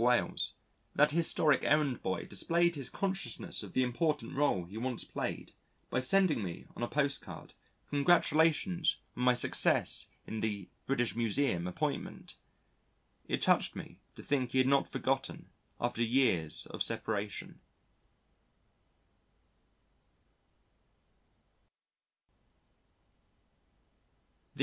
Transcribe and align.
Wales, 0.00 0.54
that 0.94 1.10
historic 1.10 1.62
errand 1.62 2.02
boy 2.02 2.24
displayed 2.24 2.74
his 2.74 2.88
consciousness 2.88 3.62
of 3.62 3.74
the 3.74 3.82
important 3.82 4.34
role 4.34 4.64
he 4.64 4.78
once 4.78 5.04
played 5.04 5.52
by 5.90 6.00
sending 6.00 6.42
me 6.42 6.64
on 6.74 6.82
a 6.82 6.88
postcard 6.88 7.52
congratulations 7.90 8.96
on 9.14 9.24
my 9.24 9.34
success 9.34 10.08
in 10.26 10.40
the 10.40 10.70
B.M. 10.88 11.66
appointment. 11.66 12.36
It 13.26 13.42
touched 13.42 13.76
me 13.76 13.98
to 14.16 14.22
think 14.22 14.52
he 14.52 14.58
had 14.58 14.66
not 14.66 14.88
forgotten 14.88 15.50
after 15.78 16.02
years 16.02 16.64
of 16.70 16.82
separation. 16.82 17.60